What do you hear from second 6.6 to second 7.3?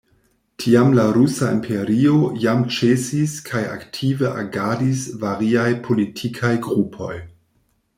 grupoj.